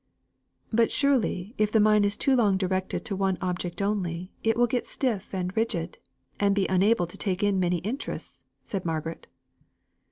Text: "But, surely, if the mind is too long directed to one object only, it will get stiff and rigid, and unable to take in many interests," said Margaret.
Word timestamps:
"But, 0.73 0.91
surely, 0.91 1.53
if 1.59 1.71
the 1.71 1.79
mind 1.79 2.07
is 2.07 2.17
too 2.17 2.35
long 2.35 2.57
directed 2.57 3.05
to 3.05 3.15
one 3.15 3.37
object 3.39 3.83
only, 3.83 4.31
it 4.43 4.57
will 4.57 4.65
get 4.65 4.87
stiff 4.87 5.31
and 5.31 5.55
rigid, 5.55 5.99
and 6.39 6.57
unable 6.57 7.05
to 7.05 7.17
take 7.17 7.43
in 7.43 7.59
many 7.59 7.77
interests," 7.77 8.41
said 8.63 8.83
Margaret. 8.83 9.27